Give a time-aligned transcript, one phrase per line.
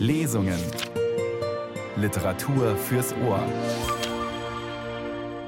[0.00, 0.58] Lesungen.
[1.94, 3.46] Literatur fürs Ohr.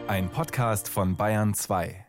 [0.07, 2.05] Ein Podcast von Bayern 2.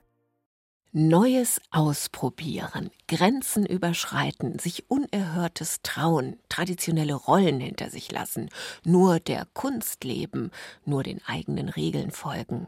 [0.91, 8.49] Neues ausprobieren, Grenzen überschreiten, sich Unerhörtes trauen, traditionelle Rollen hinter sich lassen,
[8.83, 10.51] nur der Kunst leben,
[10.83, 12.67] nur den eigenen Regeln folgen.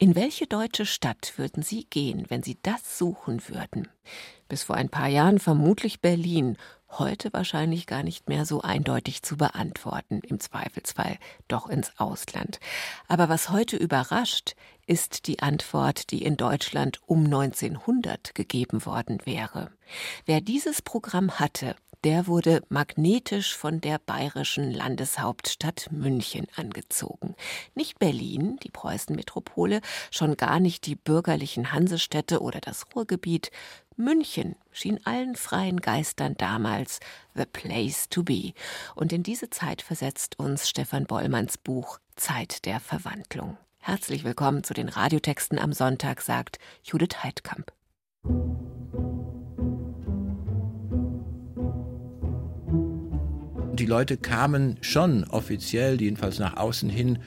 [0.00, 3.88] In welche deutsche Stadt würden Sie gehen, wenn Sie das suchen würden?
[4.48, 6.56] Bis vor ein paar Jahren vermutlich Berlin,
[6.90, 12.60] heute wahrscheinlich gar nicht mehr so eindeutig zu beantworten, im Zweifelsfall doch ins Ausland.
[13.08, 14.54] Aber was heute überrascht,
[14.86, 19.70] ist die Antwort, die in Deutschland um 1900 gegeben worden wäre.
[20.24, 27.34] Wer dieses Programm hatte, der wurde magnetisch von der bayerischen Landeshauptstadt München angezogen.
[27.74, 29.80] Nicht Berlin, die Preußenmetropole,
[30.10, 33.50] schon gar nicht die bürgerlichen Hansestädte oder das Ruhrgebiet.
[33.96, 37.00] München schien allen freien Geistern damals
[37.34, 38.52] the place to be.
[38.94, 43.56] Und in diese Zeit versetzt uns Stefan Bollmanns Buch Zeit der Verwandlung.
[43.80, 47.72] Herzlich willkommen zu den Radiotexten am Sonntag, sagt Judith Heidkamp.
[53.78, 57.18] Die Leute kamen schon offiziell, jedenfalls nach außen hin,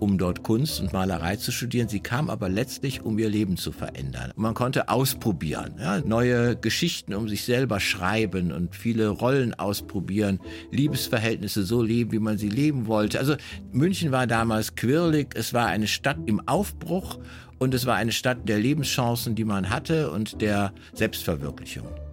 [0.00, 1.88] um dort Kunst und Malerei zu studieren.
[1.88, 4.32] Sie kamen aber letztlich, um ihr Leben zu verändern.
[4.36, 11.62] man konnte ausprobieren, ja, neue Geschichten um sich selber schreiben und viele Rollen ausprobieren, Liebesverhältnisse
[11.64, 13.18] so leben, wie man sie leben wollte.
[13.18, 13.36] Also
[13.72, 17.18] München war damals quirlig, es war eine Stadt im Aufbruch
[17.58, 22.07] und es war eine Stadt der Lebenschancen, die man hatte und der Selbstverwirklichung.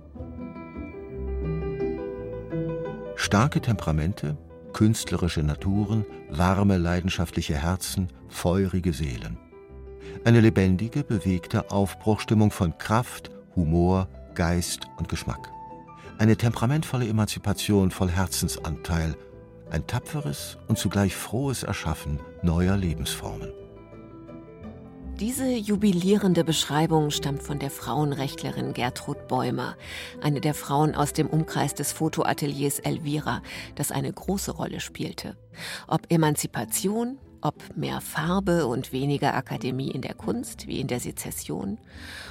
[3.15, 4.37] Starke Temperamente,
[4.73, 9.37] künstlerische Naturen, warme, leidenschaftliche Herzen, feurige Seelen.
[10.25, 15.49] Eine lebendige, bewegte Aufbruchstimmung von Kraft, Humor, Geist und Geschmack.
[16.17, 19.15] Eine temperamentvolle Emanzipation voll Herzensanteil,
[19.71, 23.51] ein tapferes und zugleich frohes Erschaffen neuer Lebensformen.
[25.19, 29.77] Diese jubilierende Beschreibung stammt von der Frauenrechtlerin Gertrud Bäumer,
[30.21, 33.41] eine der Frauen aus dem Umkreis des Fotoateliers Elvira,
[33.75, 35.37] das eine große Rolle spielte.
[35.87, 41.77] Ob Emanzipation, ob mehr Farbe und weniger Akademie in der Kunst wie in der Sezession,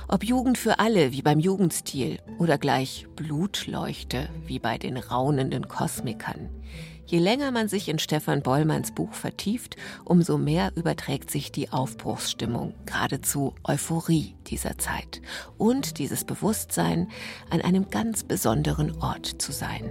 [0.07, 6.51] ob Jugend für alle wie beim Jugendstil oder gleich Blutleuchte wie bei den raunenden Kosmikern.
[7.07, 12.75] Je länger man sich in Stefan Bollmanns Buch vertieft, umso mehr überträgt sich die Aufbruchsstimmung,
[12.87, 15.21] geradezu Euphorie dieser Zeit
[15.59, 17.09] und dieses Bewusstsein,
[17.51, 19.91] an einem ganz besonderen Ort zu sein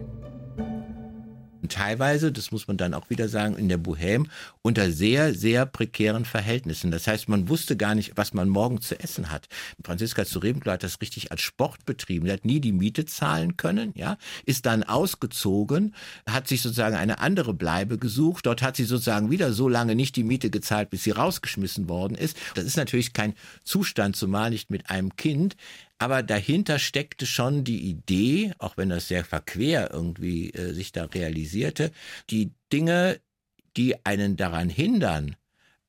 [1.69, 4.27] teilweise, das muss man dann auch wieder sagen, in der Bohème
[4.61, 6.91] unter sehr, sehr prekären Verhältnissen.
[6.91, 9.47] Das heißt, man wusste gar nicht, was man morgen zu essen hat.
[9.83, 12.25] Franziska zu Rebenklo hat das richtig als Sport betrieben.
[12.25, 15.95] Sie hat nie die Miete zahlen können, ja, ist dann ausgezogen,
[16.29, 18.45] hat sich sozusagen eine andere Bleibe gesucht.
[18.45, 22.15] Dort hat sie sozusagen wieder so lange nicht die Miete gezahlt, bis sie rausgeschmissen worden
[22.15, 22.37] ist.
[22.55, 25.55] Das ist natürlich kein Zustand, zumal nicht mit einem Kind.
[25.99, 31.05] Aber dahinter steckte schon die Idee, auch wenn das sehr verquer irgendwie äh, sich da
[31.05, 31.91] realisierte,
[32.29, 33.19] die Dinge,
[33.77, 35.35] die einen daran hindern,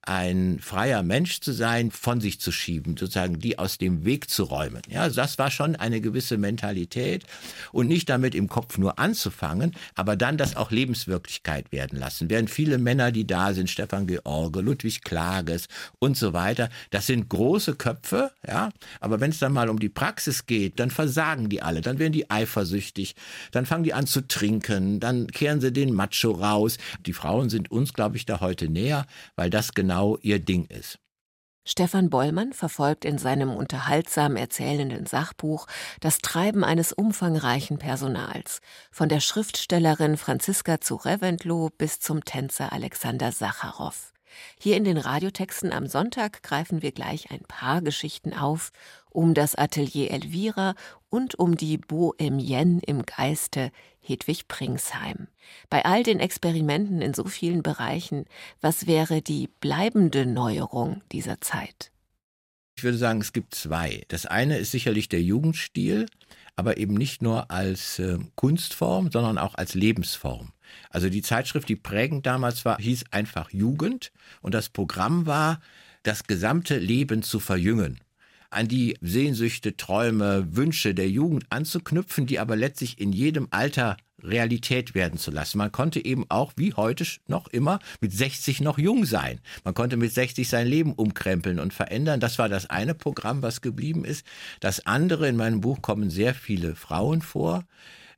[0.07, 4.45] ein freier Mensch zu sein, von sich zu schieben, sozusagen die aus dem Weg zu
[4.45, 4.83] räumen.
[4.89, 7.25] Ja, also das war schon eine gewisse Mentalität
[7.73, 12.29] und nicht damit im Kopf nur anzufangen, aber dann das auch Lebenswirklichkeit werden lassen.
[12.29, 17.29] Während viele Männer, die da sind, Stefan George, Ludwig Klages und so weiter, das sind
[17.29, 18.71] große Köpfe, ja,
[19.01, 22.13] aber wenn es dann mal um die Praxis geht, dann versagen die alle, dann werden
[22.13, 23.15] die eifersüchtig,
[23.53, 26.77] dann fangen die an zu trinken, dann kehren sie den Macho raus.
[27.07, 29.07] Die Frauen sind uns, glaube ich, da heute näher,
[29.37, 30.99] weil das genau genau ihr Ding ist.
[31.65, 35.69] Stefan Bollmann verfolgt in seinem unterhaltsam erzählenden Sachbuch
[36.01, 38.61] das Treiben eines umfangreichen Personals,
[38.91, 44.13] von der Schriftstellerin Franziska zu Reventlow bis zum Tänzer Alexander Sacharow.
[44.59, 48.73] Hier in den Radiotexten am Sonntag greifen wir gleich ein paar Geschichten auf
[49.15, 50.75] um das Atelier Elvira
[51.09, 53.71] und um die Bohemienne im Geiste
[54.01, 55.29] Hedwig Pringsheim.
[55.71, 58.27] Bei all den Experimenten in so vielen Bereichen,
[58.61, 61.91] was wäre die bleibende Neuerung dieser Zeit?
[62.77, 64.03] Ich würde sagen, es gibt zwei.
[64.09, 66.07] Das eine ist sicherlich der Jugendstil,
[66.57, 70.53] aber eben nicht nur als äh, Kunstform, sondern auch als Lebensform.
[70.91, 74.11] Also die Zeitschrift, die prägend damals war, hieß einfach Jugend
[74.43, 75.61] und das Programm war,
[76.03, 78.01] das gesamte Leben zu verjüngen
[78.55, 84.95] an die Sehnsüchte, Träume, Wünsche der Jugend anzuknüpfen, die aber letztlich in jedem Alter Realität
[84.95, 85.59] werden zu lassen.
[85.59, 89.41] Man konnte eben auch, wie heute noch immer, mit 60 noch jung sein.
[89.65, 92.21] Man konnte mit 60 sein Leben umkrempeln und verändern.
[92.21, 94.25] Das war das eine Programm, was geblieben ist.
[94.61, 97.65] Das andere, in meinem Buch kommen sehr viele Frauen vor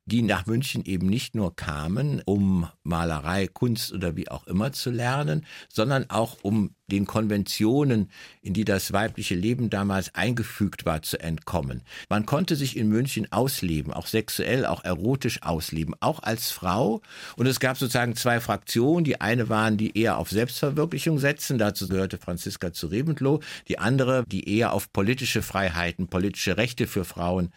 [0.06, 4.90] die nach München eben nicht nur kamen, um Malerei, Kunst oder wie auch immer zu
[4.90, 8.10] lernen, sondern auch um den Konventionen,
[8.42, 11.82] in die das weibliche Leben damals eingefügt war, zu entkommen.
[12.08, 17.02] Man konnte sich in München ausleben, auch sexuell, auch erotisch ausleben, auch als Frau.
[17.36, 19.04] Und es gab sozusagen zwei Fraktionen.
[19.04, 21.58] Die eine waren, die eher auf Selbstverwirklichung setzen.
[21.58, 23.40] Dazu gehörte Franziska zu Reventlow.
[23.68, 27.50] Die andere, die eher auf politische Freiheiten, politische Rechte für Frauen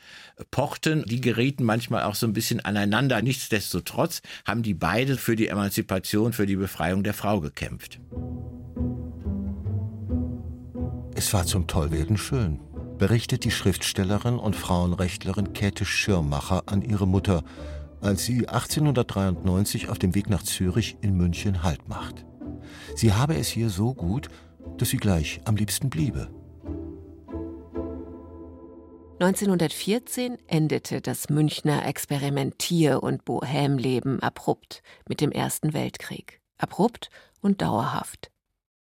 [0.52, 1.04] pochten.
[1.04, 3.22] Die gerieten manchmal auch so ein bisschen aneinander.
[3.22, 8.00] Nichtsdestotrotz haben die beide für die Emanzipation, für die Befreiung der Frau gekämpft.
[11.20, 12.62] Es war zum Tollwerden schön,
[12.98, 17.44] berichtet die Schriftstellerin und Frauenrechtlerin Käthe Schirmacher an ihre Mutter,
[18.00, 22.26] als sie 1893 auf dem Weg nach Zürich in München Halt macht.
[22.96, 24.30] Sie habe es hier so gut,
[24.78, 26.30] dass sie gleich am liebsten bliebe.
[29.20, 36.40] 1914 endete das Münchner Experimentier- und Bohämleben abrupt mit dem Ersten Weltkrieg.
[36.58, 37.10] Abrupt
[37.42, 38.32] und dauerhaft.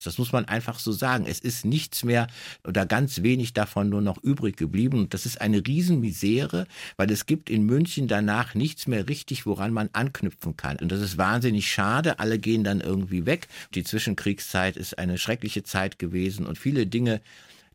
[0.03, 1.25] Das muss man einfach so sagen.
[1.27, 2.27] Es ist nichts mehr
[2.65, 4.99] oder ganz wenig davon nur noch übrig geblieben.
[4.99, 6.67] Und das ist eine Riesenmisere,
[6.97, 10.77] weil es gibt in München danach nichts mehr richtig, woran man anknüpfen kann.
[10.77, 12.19] Und das ist wahnsinnig schade.
[12.19, 13.47] Alle gehen dann irgendwie weg.
[13.73, 17.21] Die Zwischenkriegszeit ist eine schreckliche Zeit gewesen und viele Dinge,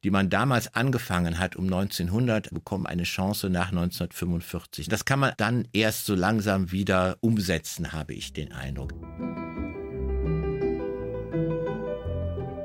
[0.04, 4.88] die man damals angefangen hat um 1900, bekommen eine Chance nach 1945.
[4.88, 8.92] Das kann man dann erst so langsam wieder umsetzen, habe ich den Eindruck.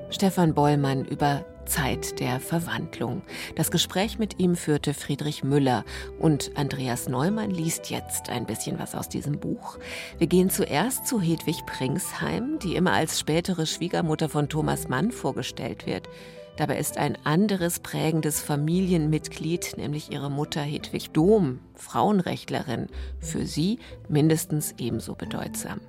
[0.10, 3.22] Stefan Bollmann über Zeit der Verwandlung.
[3.56, 5.84] Das Gespräch mit ihm führte Friedrich Müller
[6.18, 9.78] und Andreas Neumann liest jetzt ein bisschen was aus diesem Buch.
[10.18, 15.86] Wir gehen zuerst zu Hedwig Pringsheim, die immer als spätere Schwiegermutter von Thomas Mann vorgestellt
[15.86, 16.08] wird.
[16.56, 22.88] Dabei ist ein anderes prägendes Familienmitglied, nämlich ihre Mutter Hedwig Dohm, Frauenrechtlerin,
[23.20, 25.82] für sie mindestens ebenso bedeutsam.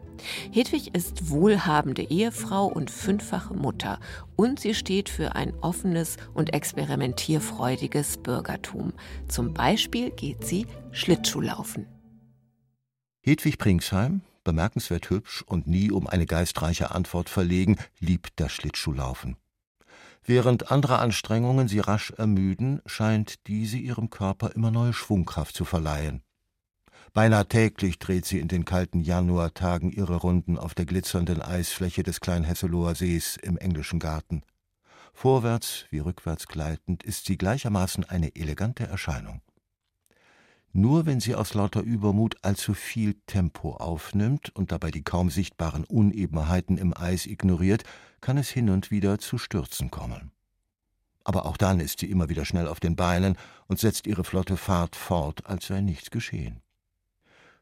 [0.52, 4.00] Hedwig ist wohlhabende Ehefrau und fünffache Mutter
[4.36, 8.92] und sie steht für ein offenes und experimentierfreudiges Bürgertum.
[9.28, 11.86] Zum Beispiel geht sie Schlittschuhlaufen.
[13.20, 19.36] Hedwig Pringsheim, bemerkenswert hübsch und nie um eine geistreiche Antwort verlegen, liebt das Schlittschuhlaufen.
[20.24, 26.22] Während andere Anstrengungen sie rasch ermüden, scheint diese ihrem Körper immer neue Schwungkraft zu verleihen.
[27.14, 32.20] Beinahe täglich dreht sie in den kalten Januartagen ihre Runden auf der glitzernden Eisfläche des
[32.20, 34.42] Kleinhesseloher Sees im englischen Garten.
[35.12, 39.42] Vorwärts wie rückwärts gleitend ist sie gleichermaßen eine elegante Erscheinung.
[40.72, 45.84] Nur wenn sie aus lauter Übermut allzu viel Tempo aufnimmt und dabei die kaum sichtbaren
[45.84, 47.84] Unebenheiten im Eis ignoriert,
[48.20, 50.30] kann es hin und wieder zu Stürzen kommen.
[51.24, 54.56] Aber auch dann ist sie immer wieder schnell auf den Beinen und setzt ihre flotte
[54.56, 56.60] Fahrt fort, als sei nichts geschehen.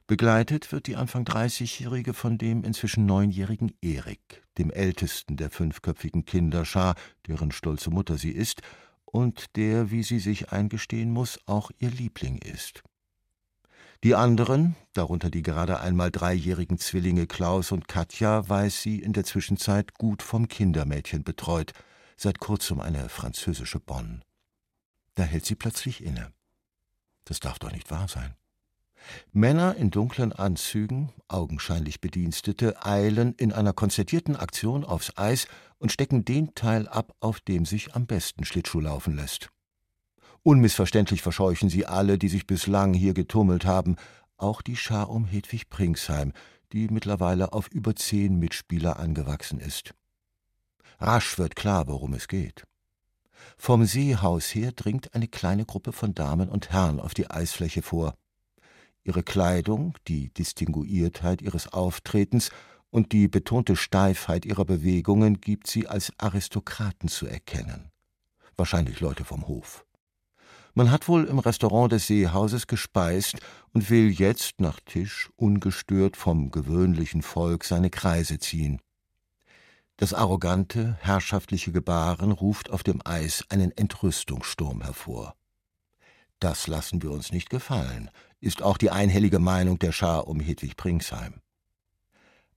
[0.08, 6.94] Begleitet wird die Anfang 30-Jährige von dem inzwischen neunjährigen Erik, dem ältesten der fünfköpfigen Kinderschar,
[7.26, 8.62] deren stolze Mutter sie ist
[9.04, 12.84] und der, wie sie sich eingestehen muss, auch ihr Liebling ist.
[14.04, 19.24] Die anderen, darunter die gerade einmal dreijährigen Zwillinge Klaus und Katja, weiß sie in der
[19.24, 21.72] Zwischenzeit gut vom Kindermädchen betreut,
[22.16, 24.20] seit kurzem eine französische Bonne.
[25.16, 26.32] Da hält sie plötzlich inne.
[27.24, 28.36] Das darf doch nicht wahr sein.
[29.32, 35.46] Männer in dunklen Anzügen, augenscheinlich Bedienstete, eilen in einer konzertierten Aktion aufs Eis
[35.78, 39.50] und stecken den Teil ab, auf dem sich am besten Schlittschuh laufen lässt.
[40.42, 43.96] Unmissverständlich verscheuchen sie alle, die sich bislang hier getummelt haben,
[44.36, 46.32] auch die Schar um Hedwig Pringsheim,
[46.72, 49.94] die mittlerweile auf über zehn Mitspieler angewachsen ist.
[50.98, 52.64] Rasch wird klar, worum es geht.
[53.58, 58.14] Vom Seehaus her dringt eine kleine Gruppe von Damen und Herren auf die Eisfläche vor.
[59.06, 62.50] Ihre Kleidung, die Distinguiertheit ihres Auftretens
[62.90, 67.92] und die betonte Steifheit ihrer Bewegungen gibt sie als Aristokraten zu erkennen.
[68.56, 69.86] Wahrscheinlich Leute vom Hof.
[70.74, 73.36] Man hat wohl im Restaurant des Seehauses gespeist
[73.72, 78.80] und will jetzt nach Tisch ungestört vom gewöhnlichen Volk seine Kreise ziehen.
[79.98, 85.36] Das arrogante, herrschaftliche Gebaren ruft auf dem Eis einen Entrüstungssturm hervor.
[86.40, 90.76] Das lassen wir uns nicht gefallen, ist auch die einhellige Meinung der Schar um Hedwig
[90.76, 91.40] Pringsheim.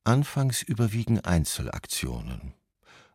[0.04, 2.54] Anfangs überwiegen Einzelaktionen.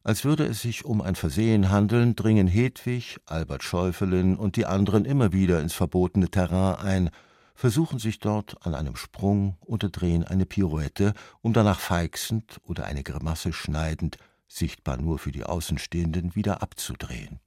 [0.02, 5.06] Als würde es sich um ein Versehen handeln, dringen Hedwig, Albert Schäufelin und die anderen
[5.06, 7.11] immer wieder ins verbotene Terrain ein,
[7.54, 13.02] versuchen sich dort an einem Sprung oder drehen eine Pirouette, um danach feixend oder eine
[13.02, 17.40] Grimasse schneidend, sichtbar nur für die Außenstehenden, wieder abzudrehen.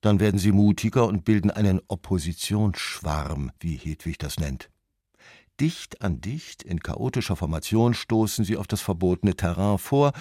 [0.00, 4.70] Dann werden sie mutiger und bilden einen Oppositionsschwarm, wie Hedwig das nennt.
[5.60, 10.12] Dicht an dicht, in chaotischer Formation stoßen sie auf das verbotene Terrain vor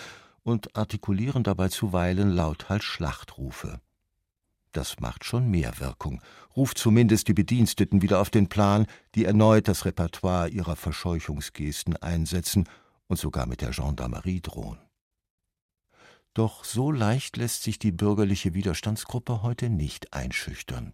[0.43, 3.79] und artikulieren dabei zuweilen lauthals Schlachtrufe.
[4.71, 6.21] Das macht schon mehr Wirkung,
[6.55, 8.85] ruft zumindest die Bediensteten wieder auf den Plan,
[9.15, 12.67] die erneut das Repertoire ihrer Verscheuchungsgesten einsetzen
[13.07, 14.77] und sogar mit der Gendarmerie drohen.
[16.39, 20.93] Doch so leicht lässt sich die bürgerliche Widerstandsgruppe heute nicht einschüchtern.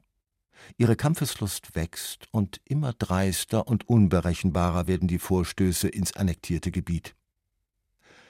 [0.76, 7.16] Ihre Kampfeslust wächst und immer dreister und unberechenbarer werden die Vorstöße ins annektierte Gebiet.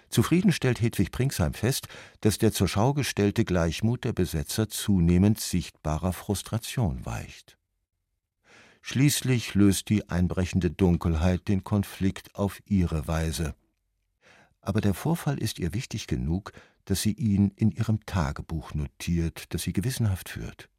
[0.09, 1.87] Zufrieden stellt Hedwig Pringsheim fest,
[2.19, 7.57] dass der zur Schau gestellte Gleichmut der Besetzer zunehmend sichtbarer Frustration weicht.
[8.81, 13.55] Schließlich löst die einbrechende Dunkelheit den Konflikt auf ihre Weise.
[14.59, 16.51] Aber der Vorfall ist ihr wichtig genug,
[16.85, 20.69] dass sie ihn in ihrem Tagebuch notiert, das sie gewissenhaft führt.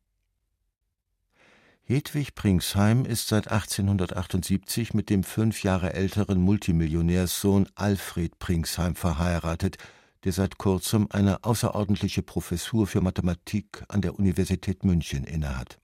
[1.83, 9.77] Hedwig Pringsheim ist seit 1878 mit dem fünf Jahre älteren Multimillionärssohn Alfred Pringsheim verheiratet,
[10.25, 15.79] der seit kurzem eine außerordentliche Professur für Mathematik an der Universität München innehat.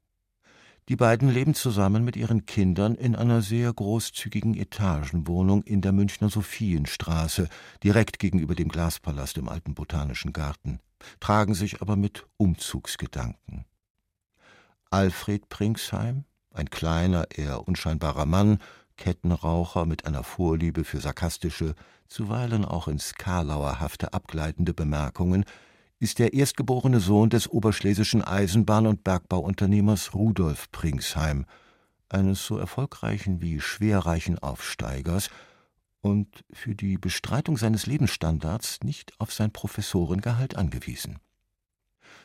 [0.92, 6.28] Die beiden leben zusammen mit ihren Kindern in einer sehr großzügigen Etagenwohnung in der Münchner
[6.28, 7.48] Sophienstraße,
[7.82, 10.80] direkt gegenüber dem Glaspalast im alten Botanischen Garten,
[11.18, 13.64] tragen sich aber mit Umzugsgedanken.
[14.90, 18.58] Alfred Pringsheim, ein kleiner, eher unscheinbarer Mann,
[18.98, 21.74] Kettenraucher mit einer Vorliebe für sarkastische,
[22.06, 25.46] zuweilen auch ins Karlauerhafte abgleitende Bemerkungen,
[26.02, 31.46] ist der erstgeborene Sohn des oberschlesischen Eisenbahn- und Bergbauunternehmers Rudolf Pringsheim,
[32.08, 35.30] eines so erfolgreichen wie schwerreichen Aufsteigers
[36.00, 41.20] und für die Bestreitung seines Lebensstandards nicht auf sein Professorengehalt angewiesen.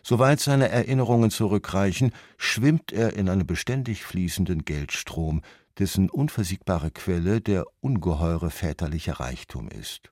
[0.01, 5.43] Soweit seine Erinnerungen zurückreichen, schwimmt er in einem beständig fließenden Geldstrom,
[5.77, 10.11] dessen unversiegbare Quelle der ungeheure väterliche Reichtum ist.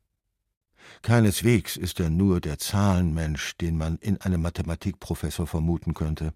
[1.01, 6.33] Keineswegs ist er nur der Zahlenmensch, den man in einem Mathematikprofessor vermuten könnte.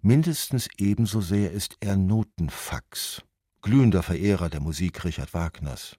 [0.00, 3.22] Mindestens ebenso sehr ist er Notenfax,
[3.62, 5.96] glühender Verehrer der Musik Richard Wagners.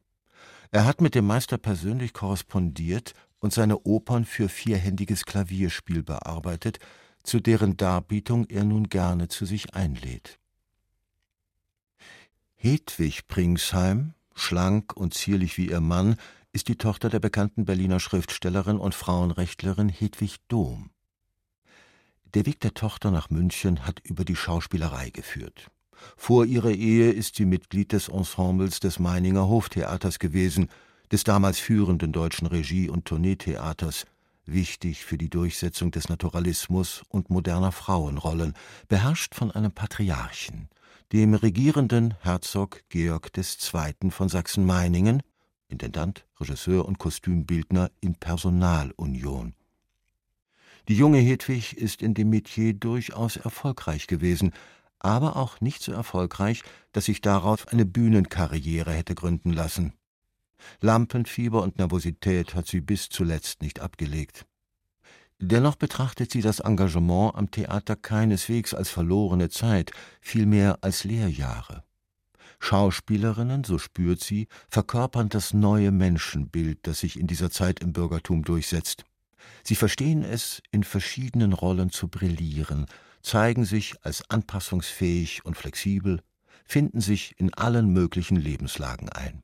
[0.72, 6.80] Er hat mit dem Meister persönlich korrespondiert und seine Opern für vierhändiges Klavierspiel bearbeitet,
[7.24, 10.40] zu deren Darbietung er nun gerne zu sich einlädt.
[12.56, 16.16] Hedwig Pringsheim, schlank und zierlich wie ihr Mann,
[16.58, 20.90] ist die Tochter der bekannten Berliner Schriftstellerin und Frauenrechtlerin Hedwig Dohm.
[22.34, 25.70] Der Weg der Tochter nach München hat über die Schauspielerei geführt.
[26.16, 30.70] Vor ihrer Ehe ist sie Mitglied des Ensembles des Meininger Hoftheaters gewesen,
[31.12, 34.08] des damals führenden deutschen Regie- und Tourneetheaters,
[34.48, 38.56] wichtig für die Durchsetzung des Naturalismus und moderner Frauenrollen,
[38.88, 40.70] beherrscht von einem Patriarchen,
[41.14, 44.10] dem regierenden Herzog Georg II.
[44.10, 45.22] von Sachsen-Meiningen,
[45.70, 49.54] Intendant, Regisseur und Kostümbildner in Personalunion.
[50.88, 54.54] Die junge Hedwig ist in dem Metier durchaus erfolgreich gewesen,
[55.00, 59.94] aber auch nicht so erfolgreich, dass sich darauf eine Bühnenkarriere hätte gründen lassen.
[60.82, 64.46] Lampenfieber und Nervosität hat sie bis zuletzt nicht abgelegt.
[65.40, 71.84] Dennoch betrachtet sie das Engagement am Theater keineswegs als verlorene Zeit, vielmehr als Lehrjahre.
[72.60, 78.44] Schauspielerinnen, so spürt sie, verkörpern das neue Menschenbild, das sich in dieser Zeit im Bürgertum
[78.44, 79.06] durchsetzt.
[79.64, 82.86] Sie verstehen es, in verschiedenen Rollen zu brillieren,
[83.22, 86.22] zeigen sich als anpassungsfähig und flexibel,
[86.66, 89.44] finden sich in allen möglichen Lebenslagen ein.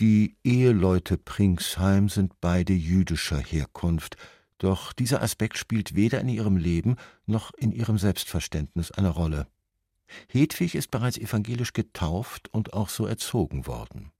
[0.00, 4.16] Die Eheleute Pringsheim sind beide jüdischer Herkunft,
[4.58, 6.96] doch dieser Aspekt spielt weder in ihrem Leben
[7.26, 9.46] noch in ihrem Selbstverständnis eine Rolle.
[10.28, 14.12] Hedwig ist bereits evangelisch getauft und auch so erzogen worden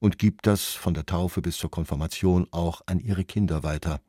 [0.00, 4.00] und gibt das von der Taufe bis zur Konfirmation auch an ihre Kinder weiter.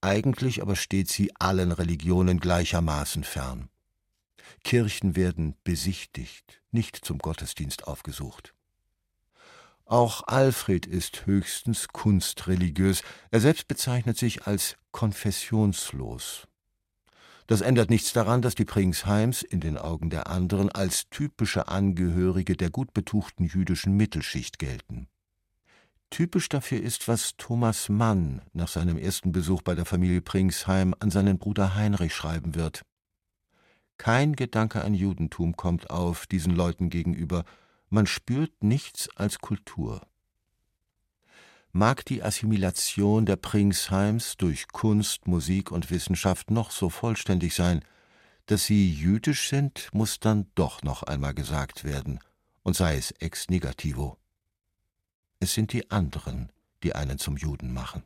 [0.00, 3.68] Eigentlich aber steht sie allen Religionen gleichermaßen fern.
[4.64, 8.54] Kirchen werden besichtigt, nicht zum Gottesdienst aufgesucht.
[9.84, 13.02] Auch Alfred ist höchstens kunstreligiös.
[13.30, 16.48] Er selbst bezeichnet sich als konfessionslos.
[17.46, 22.56] Das ändert nichts daran, dass die Pringsheims in den Augen der anderen als typische Angehörige
[22.56, 25.08] der gut betuchten jüdischen Mittelschicht gelten.
[26.10, 31.10] Typisch dafür ist, was Thomas Mann nach seinem ersten Besuch bei der Familie Pringsheim an
[31.10, 32.82] seinen Bruder Heinrich schreiben wird.
[33.96, 37.44] Kein Gedanke an Judentum kommt auf diesen Leuten gegenüber,
[37.88, 40.06] man spürt nichts als Kultur.
[41.74, 47.82] Mag die Assimilation der Pringsheims durch Kunst, Musik und Wissenschaft noch so vollständig sein,
[48.44, 52.20] dass sie jüdisch sind, muss dann doch noch einmal gesagt werden,
[52.62, 54.18] und sei es ex negativo.
[55.40, 56.52] Es sind die anderen,
[56.82, 58.02] die einen zum Juden machen.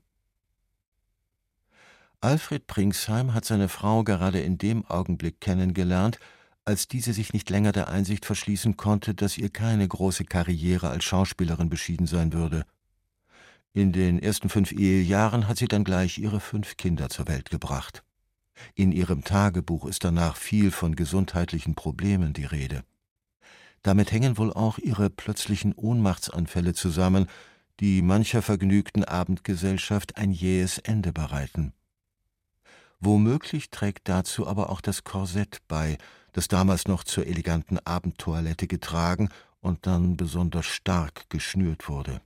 [2.21, 6.21] Alfred Pringsheim hat seine Frau gerade in dem Augenblick kennengelernt,
[6.65, 11.05] als diese sich nicht länger der Einsicht verschließen konnte, dass ihr keine große Karriere als
[11.05, 12.65] Schauspielerin beschieden sein würde.
[13.77, 18.03] In den ersten fünf Ehejahren hat sie dann gleich ihre fünf Kinder zur Welt gebracht.
[18.75, 22.85] In ihrem Tagebuch ist danach viel von gesundheitlichen Problemen die Rede.
[23.83, 27.27] Damit hängen wohl auch ihre plötzlichen Ohnmachtsanfälle zusammen,
[27.79, 31.75] die mancher vergnügten Abendgesellschaft ein jähes Ende bereiten.
[32.99, 35.99] Womöglich trägt dazu aber auch das Korsett bei,
[36.33, 39.29] das damals noch zur eleganten Abendtoilette getragen
[39.61, 42.23] und dann besonders stark geschnürt wurde.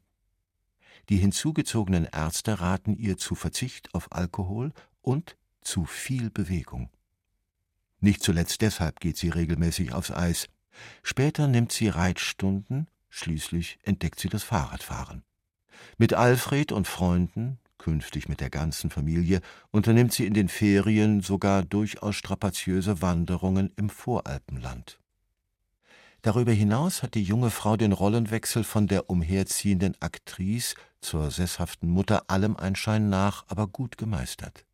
[1.10, 6.88] Die hinzugezogenen Ärzte raten ihr zu Verzicht auf Alkohol und zu viel Bewegung.
[7.98, 10.46] Nicht zuletzt deshalb geht sie regelmäßig aufs Eis.
[11.02, 15.24] Später nimmt sie Reitstunden, schließlich entdeckt sie das Fahrradfahren.
[15.98, 19.40] Mit Alfred und Freunden, künftig mit der ganzen Familie,
[19.72, 24.99] unternimmt sie in den Ferien sogar durchaus strapaziöse Wanderungen im Voralpenland.
[26.22, 32.24] Darüber hinaus hat die junge Frau den Rollenwechsel von der umherziehenden Aktrice zur sesshaften Mutter
[32.28, 34.66] allem Anschein nach aber gut gemeistert.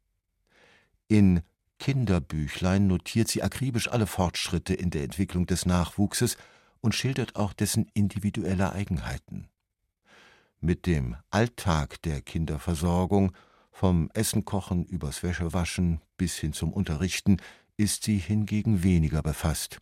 [1.06, 1.42] In
[1.78, 6.36] Kinderbüchlein notiert sie akribisch alle Fortschritte in der Entwicklung des Nachwuchses
[6.80, 9.48] und schildert auch dessen individuelle Eigenheiten.
[10.60, 13.32] Mit dem Alltag der Kinderversorgung,
[13.70, 17.36] vom Essenkochen übers Wäschewaschen bis hin zum Unterrichten,
[17.76, 19.80] ist sie hingegen weniger befasst.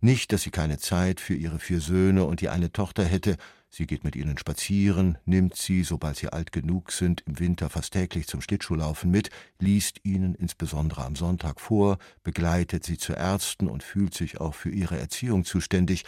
[0.00, 3.36] Nicht, dass sie keine Zeit für ihre vier Söhne und die eine Tochter hätte,
[3.68, 7.92] sie geht mit ihnen spazieren, nimmt sie, sobald sie alt genug sind, im Winter fast
[7.92, 13.82] täglich zum Schlittschuhlaufen mit, liest ihnen insbesondere am Sonntag vor, begleitet sie zu Ärzten und
[13.82, 16.04] fühlt sich auch für ihre Erziehung zuständig,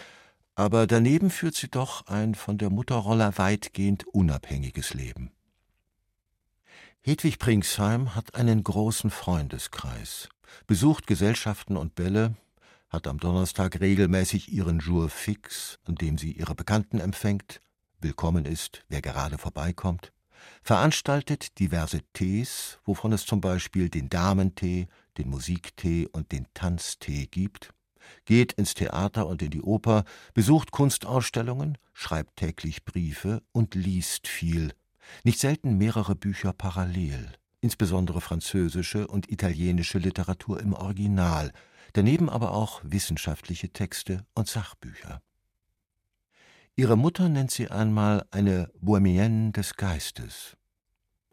[0.54, 5.32] aber daneben führt sie doch ein von der Mutterrolle weitgehend unabhängiges Leben.
[7.02, 10.28] Hedwig Pringsheim hat einen großen Freundeskreis,
[10.66, 12.35] besucht Gesellschaften und Bälle,
[12.90, 17.61] hat am Donnerstag regelmäßig ihren Jour fix, an dem sie ihre Bekannten empfängt,
[18.00, 20.12] willkommen ist, wer gerade vorbeikommt,
[20.62, 27.72] veranstaltet diverse Tees, wovon es zum Beispiel den Damentee, den Musiktee und den Tanztee gibt,
[28.24, 34.72] geht ins Theater und in die Oper, besucht Kunstausstellungen, schreibt täglich Briefe und liest viel,
[35.22, 41.53] nicht selten mehrere Bücher parallel, insbesondere französische und italienische Literatur im Original,
[41.92, 45.22] daneben aber auch wissenschaftliche Texte und Sachbücher.
[46.76, 50.57] Ihre Mutter nennt sie einmal eine Bohemienne des Geistes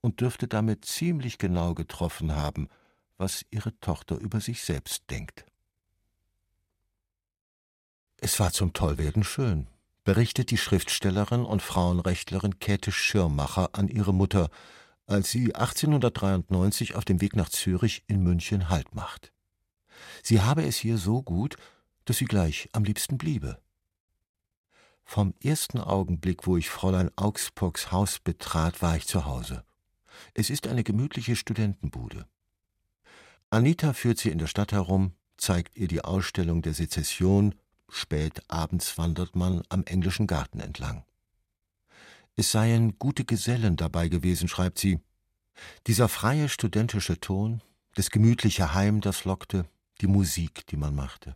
[0.02, 2.68] und dürfte damit ziemlich genau getroffen haben,
[3.18, 5.46] was ihre Tochter über sich selbst denkt.
[8.20, 9.68] Es war zum Tollwerden schön,
[10.04, 14.50] berichtet die Schriftstellerin und Frauenrechtlerin Käthe Schirmacher an ihre Mutter,
[15.06, 19.32] als sie 1893 auf dem Weg nach Zürich in München Halt macht.
[20.24, 21.58] Sie habe es hier so gut,
[22.06, 23.60] dass sie gleich am liebsten bliebe.
[25.04, 29.64] Vom ersten Augenblick, wo ich Fräulein Augsburgs Haus betrat, war ich zu Hause.
[30.34, 32.28] Es ist eine gemütliche Studentenbude.
[33.50, 37.56] Anita führt sie in der Stadt herum, zeigt ihr die Ausstellung der Sezession
[37.90, 41.06] Spät abends wandert man am englischen Garten entlang.
[42.36, 45.00] Es seien gute Gesellen dabei gewesen, schreibt sie.
[45.88, 47.62] Dieser freie studentische Ton,
[47.96, 49.66] das gemütliche Heim, das lockte,
[50.02, 51.36] die Musik, die man machte.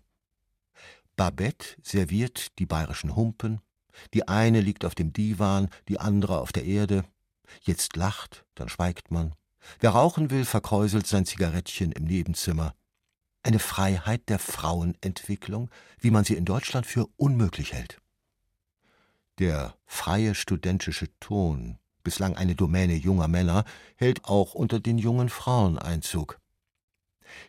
[1.15, 3.61] Babette serviert die bayerischen Humpen,
[4.13, 7.03] die eine liegt auf dem Divan, die andere auf der Erde.
[7.61, 9.35] Jetzt lacht, dann schweigt man.
[9.79, 12.73] Wer rauchen will, verkräuselt sein Zigarettchen im Nebenzimmer
[13.43, 15.69] eine Freiheit der Frauenentwicklung,
[15.99, 17.99] wie man sie in Deutschland für unmöglich hält.
[19.39, 25.79] Der freie studentische Ton, bislang eine Domäne junger Männer, hält auch unter den jungen Frauen
[25.79, 26.39] Einzug.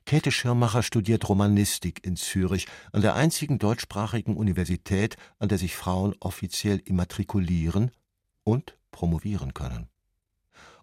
[0.06, 6.14] Käthe Schirmacher studiert Romanistik in Zürich, an der einzigen deutschsprachigen Universität, an der sich Frauen
[6.20, 7.90] offiziell immatrikulieren
[8.44, 9.88] und promovieren können.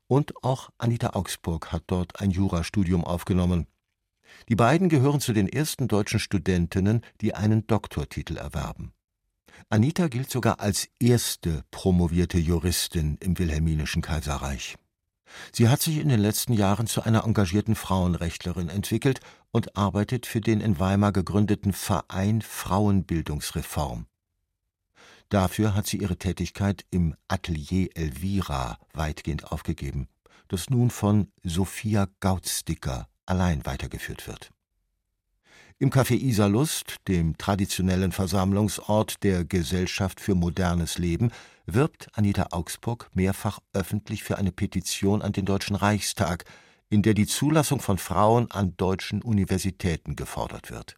[0.08, 3.68] Und auch Anita Augsburg hat dort ein Jurastudium aufgenommen.
[4.48, 8.94] Die beiden gehören zu den ersten deutschen Studentinnen, die einen Doktortitel erwerben.
[9.70, 14.78] Anita gilt sogar als erste promovierte Juristin im wilhelminischen Kaiserreich.
[15.52, 19.20] Sie hat sich in den letzten Jahren zu einer engagierten Frauenrechtlerin entwickelt
[19.52, 24.06] und arbeitet für den in Weimar gegründeten Verein Frauenbildungsreform.
[25.30, 30.08] Dafür hat sie ihre Tätigkeit im Atelier Elvira weitgehend aufgegeben,
[30.48, 34.52] das nun von Sophia Gautsticker allein weitergeführt wird.
[35.82, 41.32] Im Café Iserlust, dem traditionellen Versammlungsort der Gesellschaft für modernes Leben,
[41.74, 46.46] wirbt Anita Augsburg mehrfach öffentlich für eine Petition an den Deutschen Reichstag,
[46.90, 50.96] in der die Zulassung von Frauen an deutschen Universitäten gefordert wird.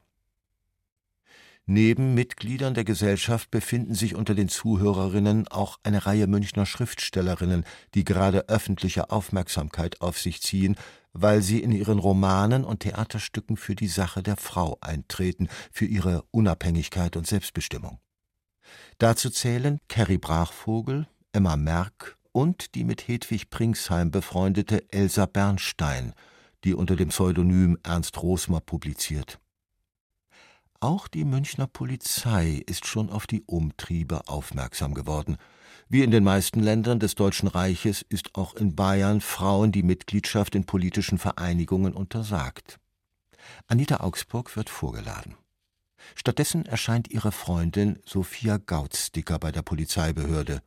[1.66, 8.04] Neben Mitgliedern der Gesellschaft befinden sich unter den Zuhörerinnen auch eine Reihe Münchner Schriftstellerinnen, die
[8.04, 10.76] gerade öffentliche Aufmerksamkeit auf sich ziehen,
[11.14, 16.24] weil sie in ihren Romanen und Theaterstücken für die Sache der Frau eintreten, für ihre
[16.32, 18.00] Unabhängigkeit und Selbstbestimmung.
[18.98, 26.14] Dazu zählen Carrie Brachvogel, Emma Merck und die mit Hedwig Pringsheim befreundete Elsa Bernstein,
[26.64, 29.40] die unter dem Pseudonym Ernst Rosmer publiziert.
[30.80, 35.38] Auch die Münchner Polizei ist schon auf die Umtriebe aufmerksam geworden.
[35.90, 40.56] Wie in den meisten Ländern des Deutschen Reiches ist auch in Bayern Frauen die Mitgliedschaft
[40.56, 42.80] in politischen Vereinigungen untersagt.
[43.68, 45.36] Anita Augsburg wird vorgeladen.
[46.16, 50.62] Stattdessen erscheint ihre Freundin Sophia Gautsticker bei der Polizeibehörde.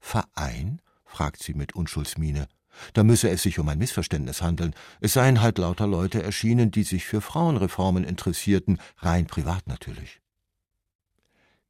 [0.00, 0.80] Verein?
[1.04, 2.48] fragt sie mit Unschuldsmiene.
[2.92, 4.74] Da müsse es sich um ein Missverständnis handeln.
[5.00, 10.20] Es seien halt lauter Leute erschienen, die sich für Frauenreformen interessierten, rein privat natürlich.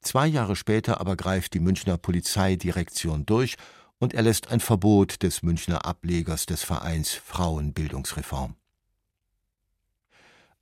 [0.01, 3.55] Zwei Jahre später aber greift die Münchner Polizeidirektion durch
[3.97, 8.55] und erlässt ein Verbot des Münchner Ablegers des Vereins Frauenbildungsreform.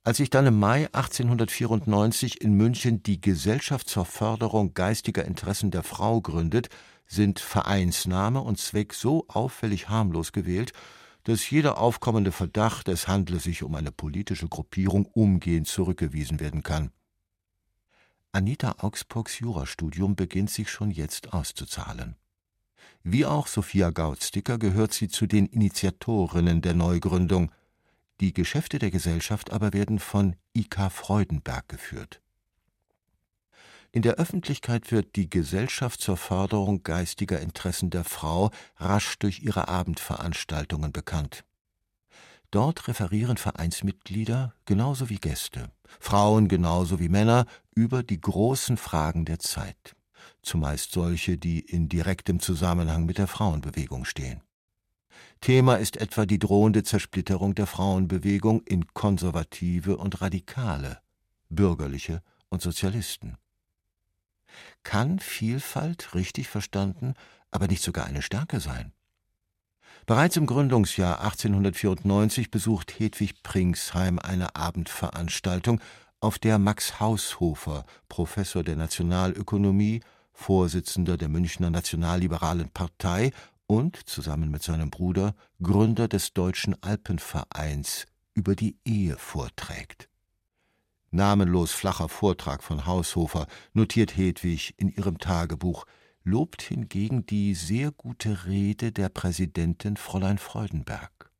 [0.06, 5.82] Als sich dann im Mai 1894 in München die Gesellschaft zur Förderung geistiger Interessen der
[5.82, 6.68] Frau gründet,
[7.06, 10.74] sind Vereinsname und Zweck so auffällig harmlos gewählt,
[11.22, 16.90] dass jeder aufkommende Verdacht, es handle sich um eine politische Gruppierung, umgehend zurückgewiesen werden kann.
[18.30, 22.16] Anita Augsburgs Jurastudium beginnt sich schon jetzt auszuzahlen.
[23.04, 27.50] Wie auch Sophia Gautsticker gehört sie zu den Initiatorinnen der Neugründung–
[28.24, 30.88] die Geschäfte der Gesellschaft aber werden von I.K.
[30.88, 32.22] Freudenberg geführt.
[33.92, 39.68] In der Öffentlichkeit wird die Gesellschaft zur Förderung geistiger Interessen der Frau rasch durch ihre
[39.68, 41.44] Abendveranstaltungen bekannt.
[42.50, 49.38] Dort referieren Vereinsmitglieder genauso wie Gäste, Frauen genauso wie Männer, über die großen Fragen der
[49.38, 49.94] Zeit,
[50.40, 54.40] zumeist solche, die in direktem Zusammenhang mit der Frauenbewegung stehen.
[55.44, 61.00] Thema ist etwa die drohende Zersplitterung der Frauenbewegung in Konservative und Radikale,
[61.50, 63.36] Bürgerliche und Sozialisten.
[64.84, 67.12] Kann Vielfalt, richtig verstanden,
[67.50, 68.94] aber nicht sogar eine Stärke sein?
[70.06, 75.78] Bereits im Gründungsjahr 1894 besucht Hedwig Pringsheim eine Abendveranstaltung,
[76.20, 80.00] auf der Max Haushofer, Professor der Nationalökonomie,
[80.32, 83.30] Vorsitzender der Münchner Nationalliberalen Partei
[83.66, 90.08] und zusammen mit seinem Bruder Gründer des Deutschen Alpenvereins über die Ehe vorträgt.
[91.10, 95.86] Namenlos flacher Vortrag von Haushofer notiert Hedwig in ihrem Tagebuch,
[96.24, 101.30] lobt hingegen die sehr gute Rede der Präsidentin Fräulein Freudenberg.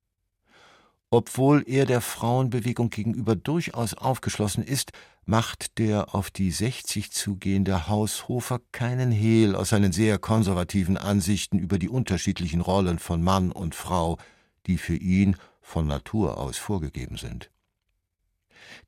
[1.11, 4.93] Obwohl er der Frauenbewegung gegenüber durchaus aufgeschlossen ist,
[5.27, 11.79] macht der auf die sechzig zugehende Haushofer keinen Hehl aus seinen sehr konservativen Ansichten über
[11.79, 14.19] die unterschiedlichen Rollen von Mann und Frau,
[14.67, 17.51] die für ihn von Natur aus vorgegeben sind.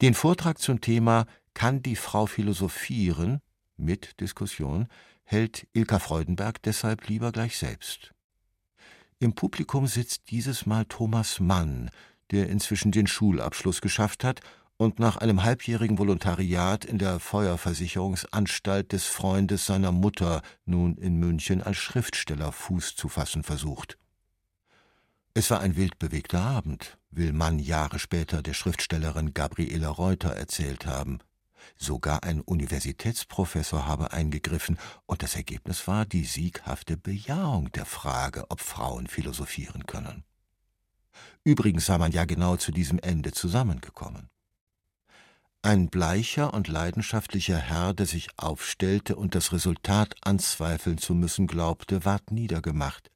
[0.02, 3.40] Den Vortrag zum Thema Kann die Frau philosophieren?
[3.78, 4.88] mit Diskussion
[5.24, 8.12] hält Ilka Freudenberg deshalb lieber gleich selbst.
[9.18, 11.90] Im Publikum sitzt dieses Mal Thomas Mann,
[12.30, 14.40] der inzwischen den Schulabschluss geschafft hat
[14.78, 21.62] und nach einem halbjährigen Volontariat in der Feuerversicherungsanstalt des Freundes seiner Mutter nun in München
[21.62, 23.98] als Schriftsteller Fuß zu fassen versucht.
[25.32, 30.86] Es war ein wild bewegter Abend, will Mann Jahre später der Schriftstellerin Gabriele Reuter erzählt
[30.86, 31.18] haben.
[31.76, 38.60] Sogar ein Universitätsprofessor habe eingegriffen, und das Ergebnis war die sieghafte Bejahung der Frage, ob
[38.60, 40.24] Frauen philosophieren können.
[41.44, 44.28] Übrigens sei man ja genau zu diesem Ende zusammengekommen.
[45.66, 52.04] Ein bleicher und leidenschaftlicher Herr, der sich aufstellte und das Resultat anzweifeln zu müssen glaubte,
[52.04, 53.10] ward niedergemacht.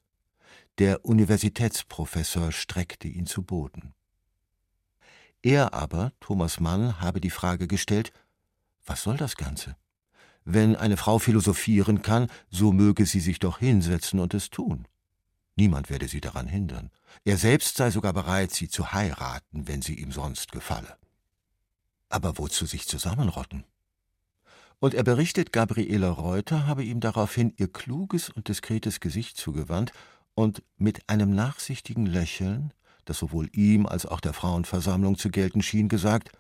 [0.79, 3.95] Der Universitätsprofessor streckte ihn zu Boden.
[5.43, 8.13] Er aber, Thomas Mann, habe die Frage gestellt,
[8.85, 9.77] was soll das Ganze?
[10.45, 14.89] Wenn eine Frau philosophieren kann, so möge sie sich doch hinsetzen und es tun.
[15.55, 16.91] Niemand werde sie daran hindern.
[17.23, 20.97] Er selbst sei sogar bereit, sie zu heiraten, wenn sie ihm sonst gefalle.
[22.11, 23.65] Aber wozu sich zusammenrotten?
[24.81, 29.93] Und er berichtet, Gabriele Reuter habe ihm daraufhin ihr kluges und diskretes Gesicht zugewandt
[30.35, 32.73] und mit einem nachsichtigen Lächeln,
[33.05, 36.33] das sowohl ihm als auch der Frauenversammlung zu gelten schien, gesagt,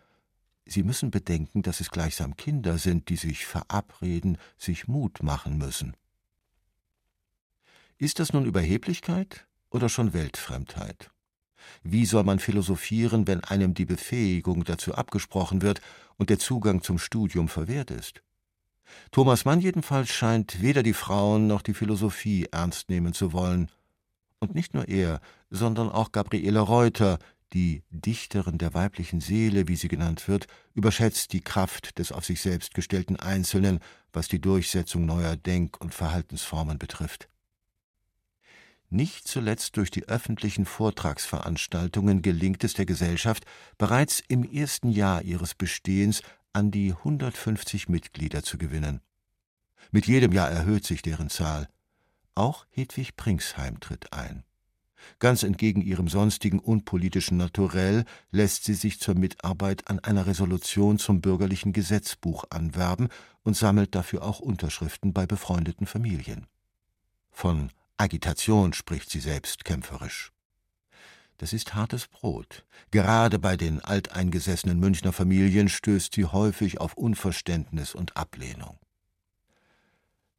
[0.66, 5.96] Sie müssen bedenken, dass es gleichsam Kinder sind, die sich verabreden, sich Mut machen müssen.
[7.98, 11.10] Ist das nun Überheblichkeit oder schon Weltfremdheit?
[11.82, 15.80] Wie soll man philosophieren, wenn einem die Befähigung dazu abgesprochen wird
[16.16, 18.22] und der Zugang zum Studium verwehrt ist?
[19.10, 23.70] Thomas Mann jedenfalls scheint weder die Frauen noch die Philosophie ernst nehmen zu wollen.
[24.40, 25.20] Und nicht nur er,
[25.50, 27.18] sondern auch Gabriele Reuter,
[27.52, 32.40] die Dichterin der weiblichen Seele, wie sie genannt wird, überschätzt die Kraft des auf sich
[32.40, 33.80] selbst gestellten Einzelnen,
[34.12, 37.28] was die Durchsetzung neuer Denk- und Verhaltensformen betrifft.
[38.92, 43.44] Nicht zuletzt durch die öffentlichen Vortragsveranstaltungen gelingt es der Gesellschaft,
[43.78, 46.22] bereits im ersten Jahr ihres Bestehens
[46.52, 49.00] an die 150 Mitglieder zu gewinnen.
[49.92, 51.68] Mit jedem Jahr erhöht sich deren Zahl.
[52.34, 54.42] Auch Hedwig Pringsheim tritt ein.
[55.20, 61.20] Ganz entgegen ihrem sonstigen unpolitischen Naturell lässt sie sich zur Mitarbeit an einer Resolution zum
[61.20, 63.08] bürgerlichen Gesetzbuch anwerben
[63.42, 66.46] und sammelt dafür auch Unterschriften bei befreundeten Familien.
[67.30, 70.32] Von Agitation spricht sie selbst kämpferisch.
[71.36, 72.64] Das ist hartes Brot.
[72.90, 78.78] Gerade bei den alteingesessenen Münchner Familien stößt sie häufig auf Unverständnis und Ablehnung.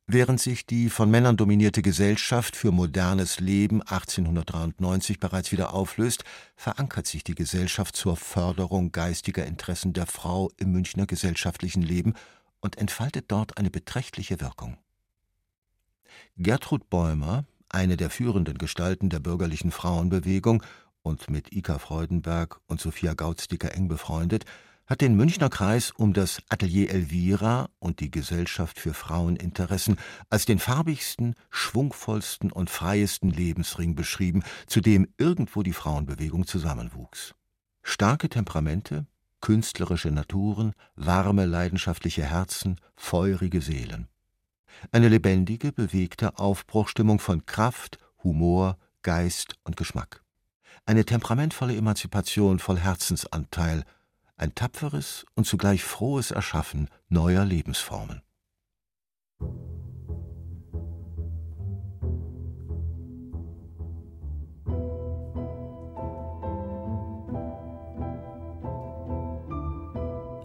[0.08, 6.24] Während sich die von Männern dominierte Gesellschaft für modernes Leben 1893 bereits wieder auflöst,
[6.56, 12.15] verankert sich die Gesellschaft zur Förderung geistiger Interessen der Frau im Münchner gesellschaftlichen Leben
[12.60, 14.80] und entfaltet dort eine beträchtliche Wirkung.
[16.38, 20.63] Gertrud Bäumer, eine der führenden Gestalten der bürgerlichen Frauenbewegung
[21.02, 24.45] und mit Ika Freudenberg und Sophia Gautzdicker eng befreundet,
[24.91, 29.95] hat den Münchner Kreis um das Atelier Elvira und die Gesellschaft für Fraueninteressen
[30.30, 37.36] als den farbigsten, schwungvollsten und freiesten Lebensring beschrieben, zu dem irgendwo die Frauenbewegung zusammenwuchs.
[37.84, 39.06] Starke Temperamente,
[39.39, 44.08] künstlerische Naturen, warme, leidenschaftliche Herzen, feurige Seelen.
[44.92, 50.24] Eine lebendige, bewegte Aufbruchstimmung von Kraft, Humor, Geist und Geschmack.
[50.86, 53.84] Eine temperamentvolle Emanzipation voll Herzensanteil,
[54.36, 58.22] ein tapferes und zugleich frohes Erschaffen neuer Lebensformen.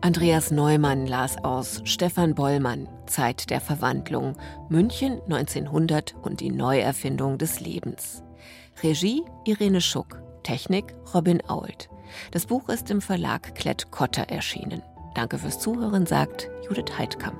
[0.07, 4.37] Andreas Neumann las aus Stefan Bollmann Zeit der Verwandlung
[4.69, 8.23] München 1900 und die Neuerfindung des Lebens.
[8.85, 11.89] Regie Irene Schuck, Technik Robin Ault.
[12.31, 14.81] Das Buch ist im Verlag Klett Cotta erschienen.
[15.17, 17.37] Danke fürs Zuhören, sagt Judith Heidkamp.